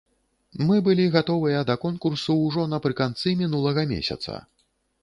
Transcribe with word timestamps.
Мы 0.69 0.77
былі 0.87 1.05
гатовыя 1.17 1.59
да 1.71 1.75
конкурсу 1.85 2.39
ўжо 2.47 2.67
напрыканцы 2.75 3.39
мінулага 3.45 3.87
месяца. 3.95 4.45